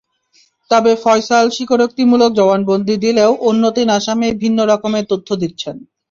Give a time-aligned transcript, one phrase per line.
[0.71, 5.75] তবে ফয়সাল স্বীকারোক্তিমূলক জবানবন্দি দিলেও অন্য তিন আসামি ভিন্ন রকম তথ্য দিচ্ছেন।